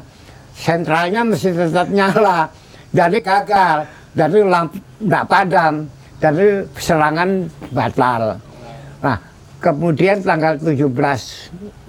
[0.57, 2.49] Sentralnya mesti tetap nyala.
[2.93, 3.85] Jadi gagal.
[4.17, 5.75] Jadi lampu tidak padam.
[6.17, 6.47] Jadi
[6.81, 8.41] serangan batal.
[9.05, 9.19] Nah
[9.61, 10.89] kemudian tanggal 17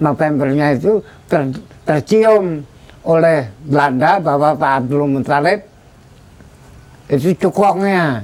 [0.00, 2.64] Novembernya itu ter- tercium
[3.08, 5.60] oleh Belanda bahwa Pak Abdul Muttalib
[7.08, 8.20] itu cukongnya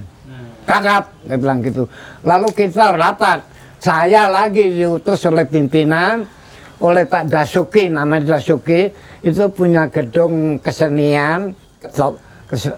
[0.65, 1.89] tangkap dia bilang gitu.
[2.25, 3.41] Lalu kita rapat.
[3.85, 6.25] Saya lagi diutus oleh pimpinan
[6.81, 8.89] oleh Pak Dasuki namanya Dasuki.
[9.21, 11.53] Itu punya gedung kesenian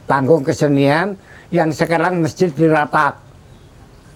[0.07, 1.15] panggung kesenian
[1.55, 3.23] yang sekarang masjid di Rapak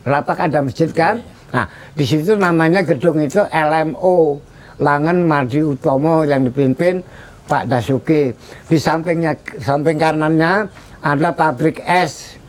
[0.03, 1.21] Rapak ada masjid kan?
[1.53, 4.41] Nah di situ namanya gedung itu LMO
[4.81, 7.05] Langen Mardi Utomo yang dipimpin
[7.45, 8.33] Pak Dasuki.
[8.65, 10.73] Di sampingnya samping kanannya
[11.05, 12.40] ada pabrik es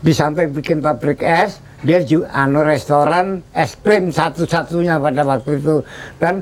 [0.00, 5.84] di samping bikin pabrik es dia juga anu restoran es krim satu-satunya pada waktu itu.
[6.16, 6.40] Dan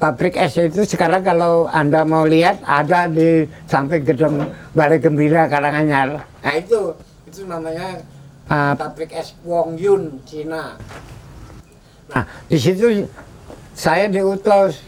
[0.00, 6.24] pabrik es itu sekarang kalau anda mau lihat ada di samping gedung Balai Gembira Karanganyar.
[6.24, 6.96] Nah itu
[7.28, 8.00] itu namanya
[8.48, 10.80] uh, pabrik es Wong Yun Cina.
[12.12, 13.04] Nah di situ
[13.76, 14.80] saya diutus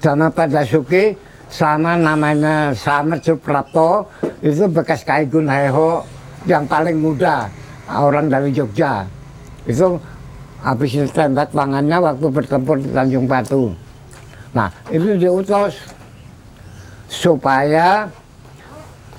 [0.00, 1.16] sama Pak Dasuki
[1.48, 4.06] sama namanya Slamet Suprapto
[4.44, 6.15] itu bekas Kaigun Heho
[6.46, 7.50] yang paling muda
[7.90, 9.06] orang dari Jogja
[9.66, 9.98] itu
[10.62, 13.74] habis itu tembak tangannya waktu bertempur di Tanjung Batu
[14.54, 15.76] nah itu diutus
[17.10, 18.08] supaya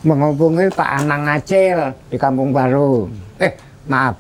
[0.02, 3.54] menghubungi Pak Anang Acil di Kampung Baru eh
[3.86, 4.16] maaf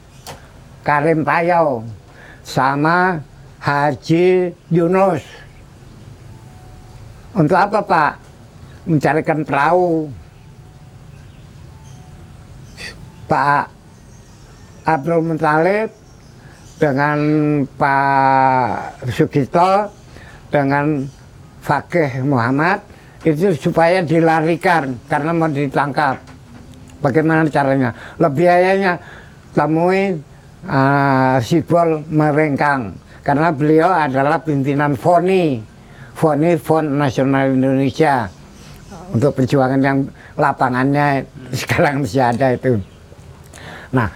[0.83, 1.83] Karim Payau
[2.43, 3.19] sama
[3.59, 5.47] Haji Yunus
[7.37, 8.11] untuk apa Pak?
[8.89, 10.09] Mencarikan perahu.
[13.27, 13.63] Pak
[14.87, 15.91] Abdul Muthalib
[16.79, 17.19] dengan
[17.67, 19.91] Pak Sugito
[20.47, 21.03] dengan
[21.59, 22.79] Fakih Muhammad
[23.27, 26.15] itu supaya dilarikan karena mau ditangkap.
[27.03, 27.91] Bagaimana caranya?
[28.17, 28.97] Lebih biayanya
[29.51, 30.15] temui
[30.65, 32.95] uh, Sibol Merengkang
[33.27, 35.59] karena beliau adalah pimpinan FONI,
[36.15, 38.31] FONI Fond Nasional Indonesia
[39.11, 40.07] untuk perjuangan yang
[40.39, 42.79] lapangannya sekarang masih ada itu.
[43.95, 44.09] Nah,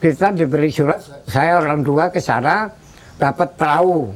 [0.00, 2.68] kita diberi surat, saya orang tua ke sana
[3.20, 4.12] dapat perahu.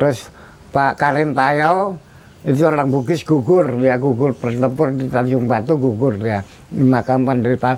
[0.00, 0.28] Terus
[0.72, 1.96] Pak Karim Tayau
[2.40, 6.40] itu orang Bugis gugur, dia gugur bertempur di Tanjung Batu gugur dia
[6.72, 7.76] di makam penderita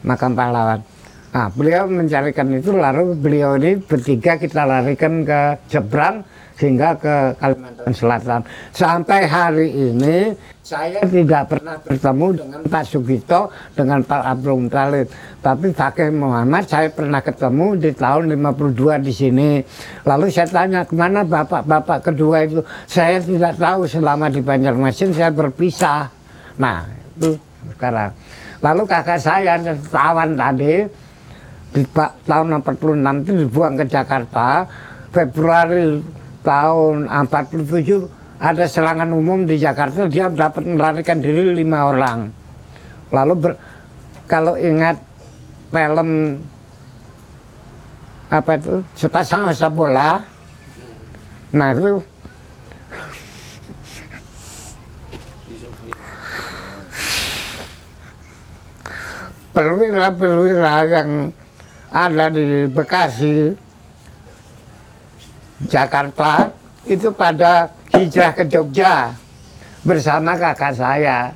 [0.00, 0.80] makam pahlawan.
[1.28, 6.24] Nah, beliau mencarikan itu lalu beliau ini bertiga kita larikan ke seberang
[6.58, 8.40] sehingga ke Kalimantan Selatan.
[8.74, 10.34] Sampai hari ini
[10.66, 15.06] saya tidak pernah bertemu dengan Pak Sugito, dengan Pak Abdul Muthalib.
[15.40, 19.50] Tapi Fakih Muhammad saya pernah ketemu di tahun 52 di sini.
[20.04, 22.60] Lalu saya tanya ke mana bapak-bapak kedua itu.
[22.90, 26.10] Saya tidak tahu selama di Banjarmasin saya berpisah.
[26.58, 26.84] Nah
[27.16, 27.38] itu
[27.72, 28.10] sekarang.
[28.58, 29.56] Lalu kakak saya
[29.88, 30.82] tawan tadi
[31.70, 31.82] di
[32.26, 34.66] tahun 46 itu dibuang ke Jakarta.
[35.08, 36.02] Februari
[36.42, 42.30] tahun 47 ada serangan umum di Jakarta dia dapat melarikan diri lima orang.
[43.10, 43.58] Lalu ber-
[44.30, 45.00] kalau ingat
[45.72, 46.38] film
[48.28, 48.84] apa itu?
[48.94, 50.20] Sepasang masa bola
[51.48, 52.04] nah itu
[59.56, 61.10] perwira-perwira yang
[61.88, 63.56] ada di Bekasi
[65.66, 66.54] Jakarta
[66.86, 69.10] itu pada hijrah ke Jogja
[69.82, 71.34] bersama kakak saya.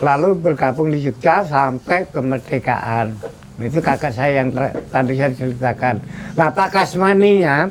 [0.00, 3.12] Lalu bergabung di Jogja sampai kemerdekaan.
[3.60, 4.54] Itu kakak saya yang
[4.88, 5.94] tadi saya ceritakan.
[6.38, 7.68] Nah Pak Kasmaninya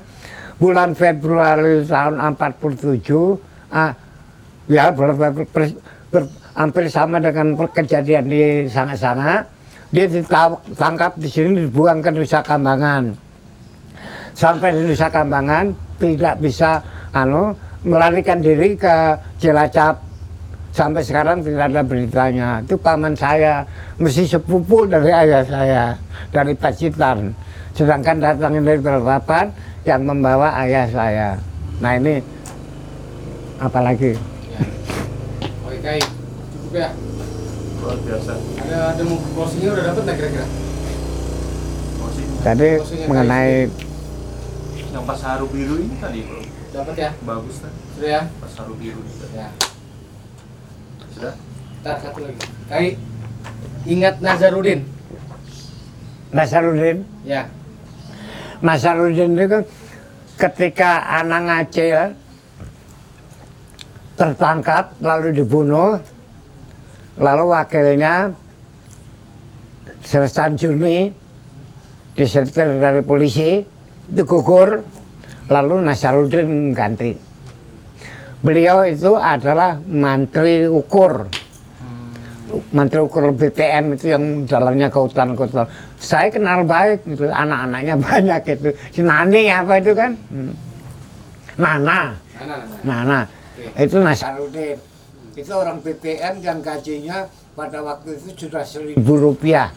[0.59, 3.39] bulan Februari tahun 47,
[3.71, 3.95] ah,
[4.67, 5.77] ya ber, ber- ber-
[6.11, 9.47] ber- hampir sama dengan kejadian di sana-sana.
[9.87, 13.15] Dia ditangkap di sini dibuang ke Nusa Kambangan
[14.35, 16.81] sampai di Nusa Kambangan tidak bisa
[17.11, 17.53] anu
[17.85, 20.01] melarikan diri ke Cilacap
[20.73, 23.65] sampai sekarang tidak ada beritanya itu paman saya
[23.97, 25.83] mesti sepupu dari ayah saya
[26.29, 27.33] dari Pacitan
[27.73, 29.49] sedangkan datang dari Balikpapan
[29.85, 31.29] yang membawa ayah saya
[31.81, 32.21] nah ini
[33.57, 34.13] apalagi
[34.47, 34.63] Ya.
[35.69, 36.01] Oke, Kai.
[36.01, 36.89] Cukup ya.
[37.77, 38.33] luar biasa
[38.65, 40.47] Ada ada mau closingnya udah dapet nggak kira-kira?
[42.37, 42.69] tadi
[43.09, 43.53] mengenai
[44.93, 47.09] yang pas haru biru ini tadi bro Dapat ya?
[47.25, 48.21] bagus kan Sudah ya?
[48.39, 49.35] pas haru biru ini tadi.
[49.35, 49.49] Ya.
[51.17, 51.33] sudah
[51.95, 52.39] satu lagi.
[52.67, 52.89] Kai.
[53.87, 54.83] Ingat Nazarudin.
[56.35, 57.47] Nasaruddin Ya.
[58.59, 59.63] Nasaruddin itu kan
[60.35, 60.91] ketika
[61.23, 62.11] anak Aceh
[64.19, 65.97] tertangkap lalu dibunuh
[67.17, 68.35] lalu wakilnya
[70.03, 71.09] Sersan Juni
[72.13, 73.76] disetir dari polisi itu
[74.11, 74.83] gugur
[75.47, 77.15] lalu Nasaruddin ganti
[78.43, 81.27] beliau itu adalah mantri ukur
[82.71, 85.67] menteri ukur BPM itu yang jalannya ke hutan ke hutan.
[85.99, 88.69] Saya kenal baik itu anak-anaknya banyak itu.
[88.95, 90.11] Si Nani apa itu kan?
[90.31, 90.53] Hmm.
[91.59, 92.15] Nana?
[92.85, 93.19] Nana.
[93.75, 94.77] Itu Nasarudin.
[95.37, 99.69] Itu orang BPM yang gajinya pada waktu itu sudah seribu rupiah.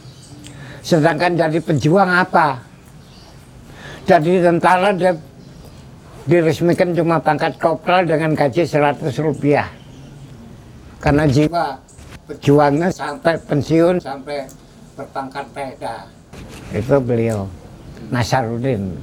[0.81, 2.70] Sedangkan jadi pejuang apa?
[4.11, 5.15] Jadi tentara dia
[6.27, 9.71] diresmikan cuma pangkat kopral dengan gaji 100 rupiah.
[10.99, 11.79] Karena jiwa
[12.27, 14.51] pejuangnya sampai pensiun sampai
[14.99, 16.11] berpangkat peda.
[16.75, 17.47] Itu beliau
[18.11, 18.99] Nasarudin.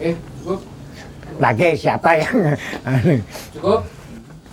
[0.00, 0.64] Eh, cukup?
[1.36, 2.56] Lagi siapa yang
[3.52, 3.84] Cukup?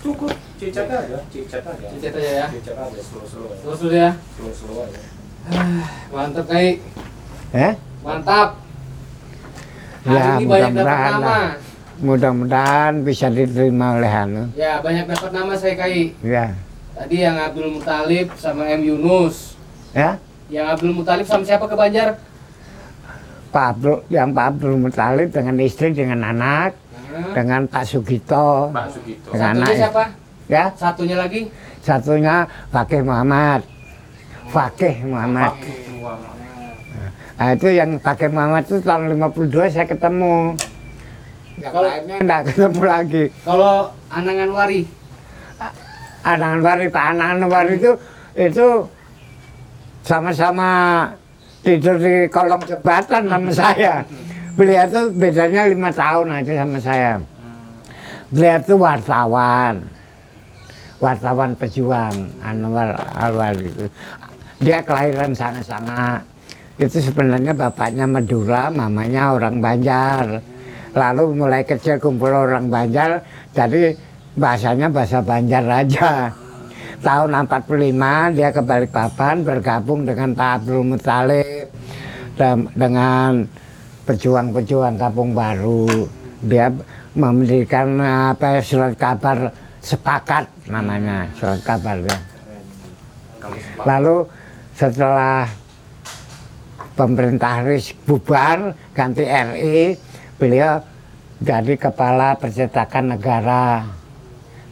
[0.04, 0.36] Cukup.
[0.60, 1.18] Cicat aja.
[1.32, 1.88] Cicat aja.
[1.96, 2.46] Cicat aja ya.
[2.52, 3.00] Cicat aja.
[3.00, 3.56] Slow slow.
[3.56, 4.12] Terus dulu ya.
[4.36, 5.00] Slow slow aja.
[6.12, 6.84] Mantap, Kai.
[7.56, 7.72] ya?
[8.04, 8.64] Mantap.
[10.04, 11.24] Hari Ya, ini banyak dapat mudah-mudahan nama.
[11.24, 11.48] lah.
[11.96, 14.44] Mudah-mudahan bisa diterima oleh Anu.
[14.54, 16.12] Ya, banyak dapat nama saya, Kai.
[16.20, 16.52] Ya.
[16.94, 19.56] Tadi yang Abdul Mutalib sama M Yunus.
[19.92, 20.20] Ya.
[20.48, 22.20] Yang Abdul Mutalib sama siapa ke Banjar?
[23.50, 26.76] Pak Abdul, yang Pak Abdul Mutalib dengan istri, dengan anak,
[27.14, 29.30] Nah, dengan Pak Sugito, Pak Sugito.
[29.30, 29.78] Dengan satunya anak.
[29.78, 30.04] siapa?
[30.50, 30.66] ya.
[30.74, 31.42] Satunya lagi?
[31.78, 32.36] Satunya
[32.68, 33.62] Fakih Muhammad.
[34.50, 35.54] Fakih Muhammad.
[35.54, 35.62] Pak
[35.94, 36.33] Muhammad.
[37.34, 40.54] Nah, itu yang Fakih Muhammad itu tahun 52 saya ketemu.
[41.58, 43.24] Yang Kalau- lainnya enggak ketemu lagi.
[43.46, 43.74] Kalau
[44.10, 44.82] Anangan Wari.
[46.24, 47.92] Anangan Wari, Pak Anangan Wari itu
[48.34, 48.68] itu
[50.04, 50.70] sama-sama
[51.62, 53.94] tidur di kolong jembatan sama saya.
[54.54, 57.12] Beliau itu bedanya lima tahun aja sama saya.
[58.30, 59.76] Beliau itu wartawan,
[60.98, 63.90] wartawan pejuang Anwar Alwar itu.
[64.62, 66.22] Dia kelahiran sana-sana.
[66.82, 70.42] Itu sebenarnya bapaknya Madura, mamanya orang Banjar.
[70.94, 73.22] Lalu mulai kecil kumpul orang Banjar,
[73.54, 73.94] jadi
[74.34, 76.34] bahasanya bahasa Banjar aja.
[77.04, 80.98] Tahun 45 dia ke Balikpapan bergabung dengan Pak Abdul
[82.40, 83.46] dan- dengan
[84.08, 86.08] pejuang-pejuang Kampung Baru.
[86.42, 86.72] Dia
[87.14, 92.18] mendirikan apa surat kabar sepakat namanya surat kabar ya.
[93.84, 94.26] Lalu
[94.74, 95.46] setelah
[96.94, 99.98] pemerintah RIS bubar ganti RI,
[100.38, 100.82] beliau
[101.44, 103.84] jadi kepala percetakan negara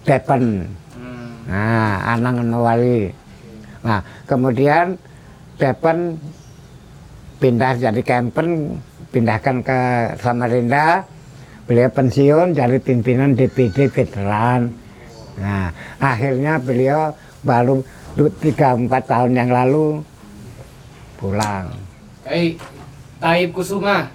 [0.02, 0.66] Depen.
[0.98, 1.46] Hmm.
[1.46, 3.12] Nah, Anang Nawali.
[3.86, 4.98] Nah, kemudian
[5.58, 6.18] Depen
[7.42, 8.78] pindah jadi Kempen,
[9.10, 9.80] pindahkan ke
[10.22, 11.06] Samarinda.
[11.66, 14.74] Beliau pensiun jadi pimpinan DPD veteran.
[15.38, 17.82] Nah, akhirnya beliau baru
[18.18, 20.04] 3-4 tahun yang lalu
[21.18, 21.81] pulang.
[22.22, 22.58] Kai
[23.22, 24.10] Taib Kusuma.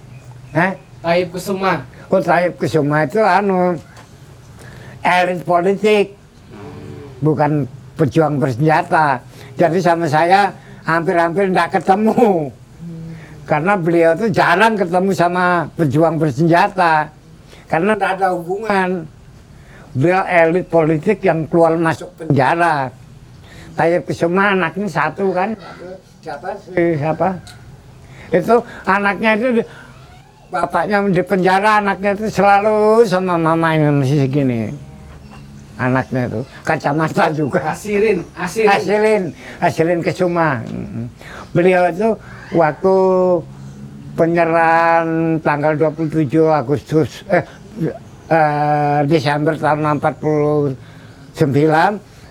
[0.55, 0.73] Eh?
[1.03, 1.83] Taib Kusuma.
[2.07, 3.75] Oh, Taib Kusuma itu anu
[5.03, 6.15] elit politik,
[7.23, 9.23] bukan pejuang bersenjata.
[9.55, 10.51] Jadi sama saya
[10.83, 12.51] hampir-hampir tidak ketemu.
[13.47, 17.11] Karena beliau itu jarang ketemu sama pejuang bersenjata.
[17.71, 19.07] Karena tidak ada hubungan.
[19.95, 22.91] Beliau elit politik yang keluar masuk penjara.
[23.79, 25.55] Tayyip Kusuma anaknya satu kan.
[26.23, 26.99] Siapa sih?
[26.99, 27.39] Siapa?
[28.33, 29.49] Itu anaknya itu
[30.51, 34.73] bapaknya di penjara, anaknya itu selalu sama mamanya masih segini.
[35.77, 37.61] Anaknya itu kacamata juga.
[37.77, 38.69] Asirin, Asirin.
[38.71, 39.23] Hasilin,
[39.61, 40.65] hasilin Kesuma.
[41.53, 42.09] Beliau itu
[42.57, 42.95] waktu
[44.17, 47.45] penyerahan tanggal 27 Agustus eh,
[48.33, 50.73] eh, Desember tahun 49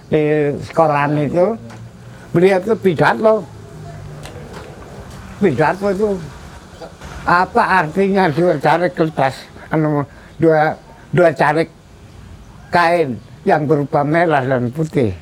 [0.10, 0.24] di
[0.66, 1.54] sekolahan itu
[2.34, 3.46] beliau itu pidato
[5.46, 6.10] pidato itu?
[7.26, 9.46] Apa artinya dua carik kertas?
[9.70, 10.02] Anu
[10.42, 10.74] dua
[11.14, 11.70] dua carik
[12.74, 15.14] kain yang berupa merah dan putih.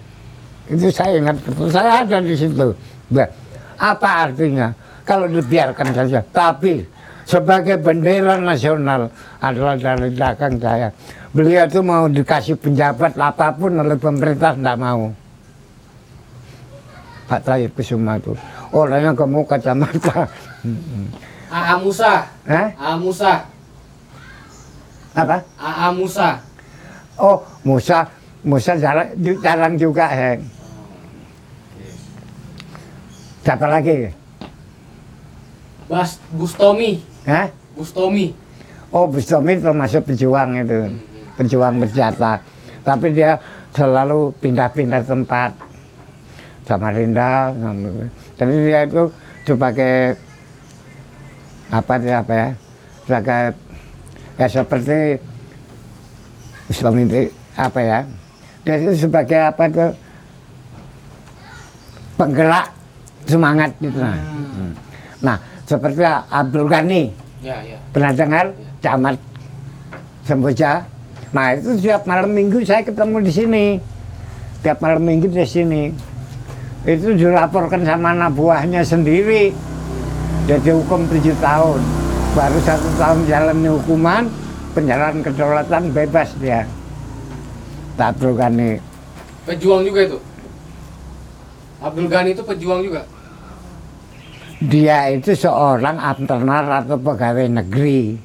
[0.72, 1.68] Itu saya ingat betul.
[1.68, 2.72] Saya ada di situ.
[3.12, 3.28] Bah,
[3.76, 4.72] apa artinya?
[5.04, 6.24] Kalau dibiarkan saja.
[6.24, 6.80] Tapi
[7.28, 9.12] sebagai bendera nasional
[9.44, 10.88] adalah dari belakang saya.
[11.36, 15.12] Beliau itu mau dikasih penjabat apa pun oleh pemerintah tidak mau.
[17.28, 18.36] Pak Tayyip Kusuma itu
[18.74, 20.26] orangnya kamu kacamata
[21.54, 22.26] AA Musa.
[22.50, 23.34] eh AA Musa.
[25.14, 26.30] apa AA Musa.
[27.22, 28.10] oh Musa
[28.42, 30.42] Musa jarang, jarang juga eh.
[33.40, 34.10] siapa lagi
[35.86, 36.98] Bas Bustomi.
[37.24, 38.34] eh Bustomi.
[38.90, 40.86] Oh, Bustomi termasuk pejuang itu,
[41.34, 42.38] pejuang bersenjata.
[42.86, 43.42] Tapi dia
[43.74, 45.50] selalu pindah-pindah tempat.
[46.64, 47.50] Samarinda,
[48.44, 49.04] jadi dia itu
[49.44, 49.96] sebagai
[51.72, 52.50] apa dia apa ya,
[53.04, 53.42] sebagai
[54.38, 55.00] ya seperti
[56.68, 58.00] Islam itu apa ya,
[58.62, 59.86] dia itu sebagai apa itu
[62.14, 62.68] penggerak
[63.26, 63.98] semangat gitu.
[63.98, 64.72] Nah, Hmm.
[65.20, 67.04] nah seperti Abdul Ghani,
[67.42, 67.78] Ya, ya.
[67.92, 68.46] pernah dengar
[68.80, 69.16] camat
[70.24, 70.88] Semboja.
[71.34, 73.66] Nah itu setiap malam minggu saya ketemu di sini,
[74.64, 75.92] tiap malam minggu di sini.
[76.84, 79.56] Itu dilaporkan sama anak buahnya sendiri.
[80.44, 81.80] Jadi hukum tujuh tahun,
[82.36, 84.28] baru satu tahun jalani hukuman,
[84.76, 86.68] penjarahan kedaulatan bebas dia.
[87.96, 88.84] Abdul Ghani.
[89.48, 90.20] Pejuang juga itu.
[91.80, 93.08] Abdul Ghani itu pejuang juga.
[94.60, 98.20] Dia itu seorang antenar atau pegawai negeri.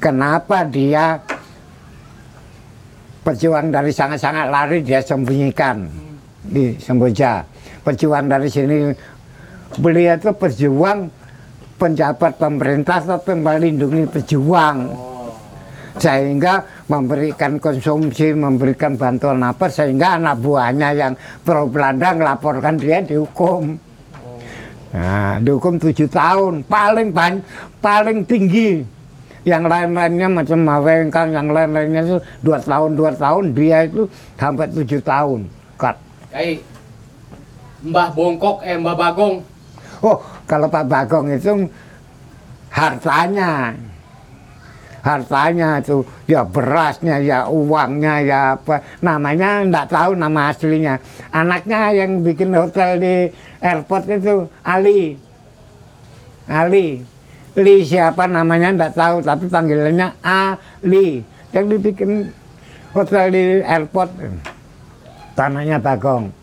[0.00, 1.20] Kenapa dia
[3.28, 6.07] pejuang dari sangat-sangat lari dia sembunyikan
[6.48, 7.44] di Semboja.
[7.84, 8.90] Pejuang dari sini
[9.76, 11.08] beliau itu pejuang
[11.78, 14.78] penjabat pemerintah tapi melindungi pejuang
[15.98, 23.76] sehingga memberikan konsumsi, memberikan bantuan apa sehingga anak buahnya yang pro Belanda melaporkan dia dihukum.
[24.88, 27.44] Nah, dihukum tujuh tahun, paling ban,
[27.82, 28.80] paling tinggi.
[29.44, 35.00] Yang lain-lainnya macam Mawengkang, yang lain-lainnya itu dua tahun, dua tahun, dia itu sampai tujuh
[35.04, 35.57] tahun.
[36.38, 36.62] Kayak
[37.82, 39.42] Mbah Bongkok, eh Mbah Bagong.
[40.06, 41.66] Oh, kalau Pak Bagong itu
[42.70, 43.74] hartanya,
[45.02, 51.02] hartanya itu ya berasnya, ya uangnya, ya apa namanya enggak tahu nama aslinya.
[51.34, 53.14] Anaknya yang bikin hotel di
[53.58, 55.18] airport itu Ali,
[56.46, 57.02] Ali,
[57.58, 61.26] Li siapa namanya enggak tahu, tapi panggilannya Ali.
[61.50, 62.30] Yang dibikin
[62.94, 64.14] hotel di airport,
[65.38, 66.34] tanahnya Bagong.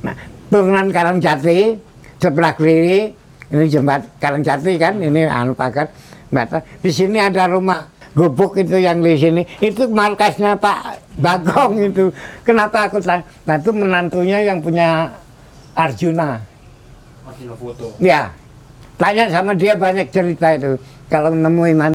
[0.00, 0.16] Nah,
[0.48, 1.76] turunan Karangjati
[2.16, 3.12] sebelah kiri
[3.52, 5.92] ini jembat Karangjati kan ini anu pagar
[6.32, 6.64] batas.
[6.80, 7.84] Di sini ada rumah
[8.16, 12.08] gubuk itu yang di sini itu markasnya Pak Bagong itu.
[12.48, 13.28] Kenapa aku tanya?
[13.44, 15.12] Nah itu menantunya yang punya
[15.76, 16.40] Arjuna.
[17.28, 17.92] Masih foto.
[18.00, 18.32] Ya,
[18.96, 20.80] tanya sama dia banyak cerita itu.
[21.12, 21.78] Kalau nemuin